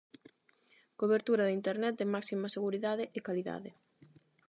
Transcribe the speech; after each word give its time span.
Cobertura 0.99 1.43
de 1.45 1.57
Internet 1.59 1.93
de 1.97 2.09
máxima 2.13 2.53
seguridade 2.55 3.03
e 3.17 3.19
calidade. 3.27 3.71